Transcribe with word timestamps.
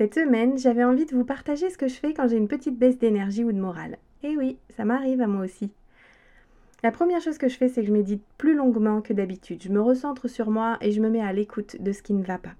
Cette 0.00 0.14
semaine, 0.14 0.56
j'avais 0.56 0.82
envie 0.82 1.04
de 1.04 1.14
vous 1.14 1.26
partager 1.26 1.68
ce 1.68 1.76
que 1.76 1.86
je 1.86 1.96
fais 1.96 2.14
quand 2.14 2.26
j'ai 2.26 2.38
une 2.38 2.48
petite 2.48 2.78
baisse 2.78 2.96
d'énergie 2.96 3.44
ou 3.44 3.52
de 3.52 3.60
morale. 3.60 3.98
Et 4.22 4.34
oui, 4.34 4.56
ça 4.74 4.86
m'arrive 4.86 5.20
à 5.20 5.26
moi 5.26 5.44
aussi. 5.44 5.72
La 6.82 6.90
première 6.90 7.20
chose 7.20 7.36
que 7.36 7.50
je 7.50 7.56
fais, 7.58 7.68
c'est 7.68 7.82
que 7.82 7.88
je 7.88 7.92
médite 7.92 8.22
plus 8.38 8.54
longuement 8.54 9.02
que 9.02 9.12
d'habitude. 9.12 9.62
Je 9.62 9.68
me 9.68 9.82
recentre 9.82 10.26
sur 10.26 10.50
moi 10.50 10.78
et 10.80 10.90
je 10.90 11.02
me 11.02 11.10
mets 11.10 11.20
à 11.20 11.34
l'écoute 11.34 11.76
de 11.82 11.92
ce 11.92 12.00
qui 12.00 12.14
ne 12.14 12.24
va 12.24 12.38
pas. 12.38 12.54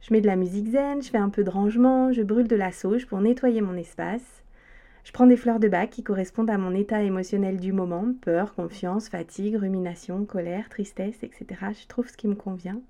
Je 0.00 0.12
mets 0.12 0.20
de 0.20 0.26
la 0.26 0.34
musique 0.34 0.72
zen, 0.72 1.00
je 1.00 1.08
fais 1.08 1.18
un 1.18 1.28
peu 1.28 1.44
de 1.44 1.50
rangement, 1.50 2.12
je 2.12 2.22
brûle 2.22 2.48
de 2.48 2.56
la 2.56 2.72
sauge 2.72 3.06
pour 3.06 3.20
nettoyer 3.20 3.60
mon 3.60 3.76
espace. 3.76 4.42
Je 5.04 5.12
prends 5.12 5.28
des 5.28 5.36
fleurs 5.36 5.60
de 5.60 5.68
bac 5.68 5.90
qui 5.90 6.02
correspondent 6.02 6.50
à 6.50 6.58
mon 6.58 6.74
état 6.74 7.00
émotionnel 7.00 7.60
du 7.60 7.72
moment, 7.72 8.06
peur, 8.22 8.56
confiance, 8.56 9.08
fatigue, 9.08 9.54
rumination, 9.54 10.24
colère, 10.24 10.68
tristesse, 10.68 11.22
etc. 11.22 11.46
Je 11.80 11.86
trouve 11.86 12.08
ce 12.08 12.16
qui 12.16 12.26
me 12.26 12.34
convient. 12.34 12.80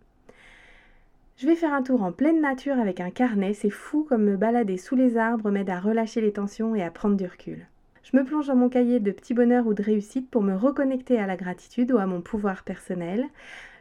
Je 1.38 1.47
vais 1.47 1.55
faire 1.55 1.73
un 1.73 1.84
tour 1.84 2.02
en 2.02 2.10
pleine 2.10 2.41
nature 2.41 2.80
avec 2.80 2.98
un 2.98 3.10
carnet, 3.10 3.55
c'est 3.55 3.70
fou 3.70 4.02
comme 4.02 4.24
me 4.24 4.37
balader 4.37 4.77
sous 4.77 4.97
les 4.97 5.16
arbres 5.16 5.52
m'aide 5.52 5.70
à 5.70 5.78
relâcher 5.78 6.20
les 6.20 6.33
tensions 6.33 6.74
et 6.74 6.83
à 6.83 6.91
prendre 6.91 7.14
du 7.14 7.27
recul. 7.27 7.69
Je 8.03 8.17
me 8.17 8.25
plonge 8.25 8.48
dans 8.48 8.56
mon 8.56 8.69
cahier 8.69 8.98
de 8.98 9.12
petits 9.12 9.34
bonheurs 9.34 9.69
ou 9.69 9.72
de 9.72 9.84
réussite 9.84 10.28
pour 10.28 10.42
me 10.42 10.56
reconnecter 10.56 11.17
à 11.17 11.28
la 11.28 11.36
gratitude 11.36 11.92
ou 11.92 11.98
à 11.98 12.06
mon 12.06 12.22
pouvoir 12.22 12.64
personnel. 12.64 13.25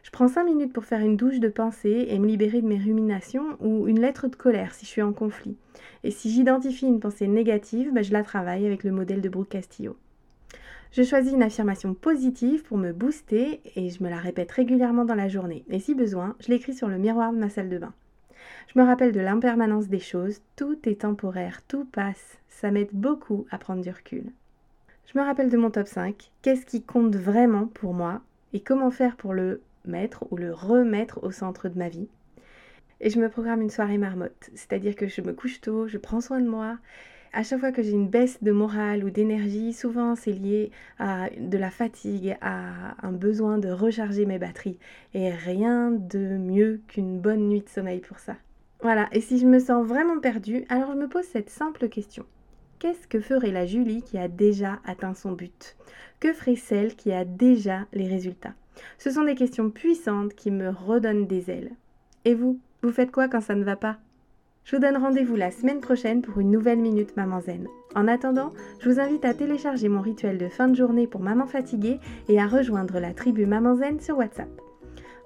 Je 0.04 0.10
prends 0.12 0.28
5 0.28 0.44
minutes 0.44 0.72
pour 0.72 0.84
faire 0.84 1.00
une 1.00 1.16
douche 1.16 1.40
de 1.40 1.48
pensée 1.48 2.06
et 2.08 2.20
me 2.20 2.28
libérer 2.28 2.62
de 2.62 2.68
mes 2.68 2.78
ruminations 2.78 3.56
ou 3.58 3.88
une 3.88 4.00
lettre 4.00 4.28
de 4.28 4.36
colère 4.36 4.72
si 4.72 4.86
je 4.86 4.90
suis 4.90 5.02
en 5.02 5.12
conflit. 5.12 5.56
Et 6.04 6.12
si 6.12 6.30
j'identifie 6.30 6.86
une 6.86 7.00
pensée 7.00 7.26
négative, 7.26 7.92
ben, 7.92 8.04
je 8.04 8.12
la 8.12 8.22
travaille 8.22 8.66
avec 8.66 8.84
le 8.84 8.92
modèle 8.92 9.20
de 9.20 9.28
Brooke 9.28 9.48
Castillo. 9.48 9.96
Je 10.90 11.02
choisis 11.02 11.32
une 11.32 11.42
affirmation 11.42 11.92
positive 11.92 12.62
pour 12.62 12.78
me 12.78 12.92
booster 12.92 13.60
et 13.76 13.90
je 13.90 14.02
me 14.02 14.08
la 14.08 14.16
répète 14.16 14.50
régulièrement 14.50 15.04
dans 15.04 15.14
la 15.14 15.28
journée. 15.28 15.64
Et 15.68 15.80
si 15.80 15.94
besoin, 15.94 16.34
je 16.40 16.48
l'écris 16.48 16.72
sur 16.72 16.88
le 16.88 16.96
miroir 16.96 17.32
de 17.32 17.38
ma 17.38 17.50
salle 17.50 17.68
de 17.68 17.76
bain. 17.76 17.92
Je 18.72 18.78
me 18.78 18.84
rappelle 18.84 19.12
de 19.12 19.20
l'impermanence 19.20 19.88
des 19.88 19.98
choses, 19.98 20.40
tout 20.56 20.78
est 20.88 21.02
temporaire, 21.02 21.60
tout 21.68 21.84
passe. 21.84 22.38
Ça 22.48 22.70
m'aide 22.70 22.88
beaucoup 22.92 23.46
à 23.50 23.58
prendre 23.58 23.82
du 23.82 23.90
recul. 23.90 24.32
Je 25.12 25.18
me 25.18 25.24
rappelle 25.24 25.50
de 25.50 25.56
mon 25.58 25.70
top 25.70 25.86
5, 25.86 26.30
qu'est-ce 26.40 26.66
qui 26.66 26.82
compte 26.82 27.16
vraiment 27.16 27.66
pour 27.66 27.92
moi 27.92 28.22
et 28.54 28.60
comment 28.60 28.90
faire 28.90 29.16
pour 29.16 29.34
le 29.34 29.60
mettre 29.84 30.24
ou 30.30 30.36
le 30.36 30.52
remettre 30.52 31.22
au 31.22 31.30
centre 31.30 31.68
de 31.68 31.78
ma 31.78 31.90
vie? 31.90 32.08
Et 33.00 33.10
je 33.10 33.20
me 33.20 33.28
programme 33.28 33.60
une 33.60 33.70
soirée 33.70 33.98
marmotte, 33.98 34.50
c'est-à-dire 34.54 34.96
que 34.96 35.06
je 35.06 35.20
me 35.20 35.32
couche 35.32 35.60
tôt, 35.60 35.86
je 35.86 35.98
prends 35.98 36.20
soin 36.20 36.40
de 36.40 36.48
moi 36.48 36.78
à 37.32 37.42
chaque 37.42 37.60
fois 37.60 37.72
que 37.72 37.82
j'ai 37.82 37.92
une 37.92 38.08
baisse 38.08 38.42
de 38.42 38.52
morale 38.52 39.04
ou 39.04 39.10
d'énergie, 39.10 39.72
souvent 39.72 40.14
c'est 40.14 40.32
lié 40.32 40.70
à 40.98 41.28
de 41.38 41.58
la 41.58 41.70
fatigue, 41.70 42.36
à 42.40 42.94
un 43.06 43.12
besoin 43.12 43.58
de 43.58 43.68
recharger 43.68 44.26
mes 44.26 44.38
batteries. 44.38 44.78
Et 45.14 45.30
rien 45.30 45.90
de 45.90 46.36
mieux 46.36 46.80
qu'une 46.88 47.18
bonne 47.20 47.48
nuit 47.48 47.60
de 47.60 47.68
sommeil 47.68 48.00
pour 48.00 48.18
ça. 48.18 48.36
Voilà, 48.80 49.08
et 49.12 49.20
si 49.20 49.38
je 49.38 49.46
me 49.46 49.58
sens 49.58 49.84
vraiment 49.86 50.20
perdue, 50.20 50.64
alors 50.68 50.92
je 50.92 50.98
me 50.98 51.08
pose 51.08 51.24
cette 51.24 51.50
simple 51.50 51.88
question. 51.88 52.24
Qu'est-ce 52.78 53.08
que 53.08 53.20
ferait 53.20 53.50
la 53.50 53.66
Julie 53.66 54.02
qui 54.02 54.18
a 54.18 54.28
déjà 54.28 54.78
atteint 54.84 55.14
son 55.14 55.32
but? 55.32 55.76
Que 56.20 56.32
ferait 56.32 56.54
celle 56.54 56.94
qui 56.94 57.12
a 57.12 57.24
déjà 57.24 57.86
les 57.92 58.06
résultats? 58.06 58.54
Ce 58.98 59.10
sont 59.10 59.24
des 59.24 59.34
questions 59.34 59.70
puissantes 59.70 60.34
qui 60.34 60.52
me 60.52 60.68
redonnent 60.70 61.26
des 61.26 61.50
ailes. 61.50 61.72
Et 62.24 62.34
vous, 62.34 62.60
vous 62.82 62.92
faites 62.92 63.10
quoi 63.10 63.26
quand 63.26 63.40
ça 63.40 63.56
ne 63.56 63.64
va 63.64 63.74
pas? 63.74 63.98
Je 64.68 64.76
vous 64.76 64.82
donne 64.82 64.98
rendez-vous 64.98 65.34
la 65.34 65.50
semaine 65.50 65.80
prochaine 65.80 66.20
pour 66.20 66.40
une 66.40 66.50
nouvelle 66.50 66.78
Minute 66.78 67.16
Maman 67.16 67.40
Zen. 67.40 67.68
En 67.94 68.06
attendant, 68.06 68.52
je 68.80 68.90
vous 68.90 69.00
invite 69.00 69.24
à 69.24 69.32
télécharger 69.32 69.88
mon 69.88 70.02
rituel 70.02 70.36
de 70.36 70.48
fin 70.48 70.68
de 70.68 70.76
journée 70.76 71.06
pour 71.06 71.22
maman 71.22 71.46
fatiguée 71.46 71.98
et 72.28 72.38
à 72.38 72.46
rejoindre 72.46 73.00
la 73.00 73.14
tribu 73.14 73.46
Maman 73.46 73.76
Zen 73.76 73.98
sur 73.98 74.18
WhatsApp. 74.18 74.50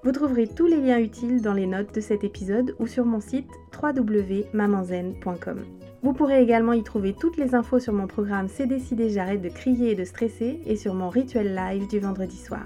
Vous 0.05 0.13
trouverez 0.13 0.47
tous 0.47 0.67
les 0.67 0.79
liens 0.79 0.99
utiles 0.99 1.41
dans 1.41 1.51
les 1.51 1.67
notes 1.67 1.93
de 1.93 1.99
cet 1.99 2.23
épisode 2.23 2.73
ou 2.79 2.87
sur 2.87 3.03
mon 3.03 3.19
site 3.19 3.49
www.mamanzen.com. 3.81 5.59
Vous 6.03 6.13
pourrez 6.13 6.41
également 6.41 6.71
y 6.71 6.83
trouver 6.83 7.13
toutes 7.13 7.35
les 7.35 7.53
infos 7.53 7.79
sur 7.79 7.91
mon 7.91 8.07
programme 8.07 8.47
C'est 8.47 8.65
décidé, 8.65 9.09
j'arrête 9.09 9.41
de 9.41 9.49
crier 9.49 9.91
et 9.91 9.95
de 9.95 10.05
stresser 10.05 10.61
et 10.65 10.77
sur 10.77 10.93
mon 10.93 11.09
rituel 11.09 11.53
live 11.53 11.89
du 11.89 11.99
vendredi 11.99 12.37
soir. 12.37 12.65